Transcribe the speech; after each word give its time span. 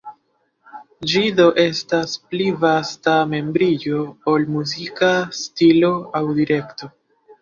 Ĝi 1.09 1.19
do 1.39 1.43
estas 1.63 2.15
pli 2.31 2.47
vasta 2.65 3.15
membriĝo 3.35 4.01
ol 4.33 4.49
muzika 4.57 5.13
stilo 5.43 5.93
aŭ 6.23 6.27
direkto. 6.41 6.91